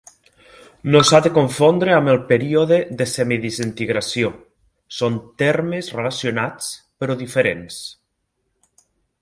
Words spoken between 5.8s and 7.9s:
relacionats però diferents.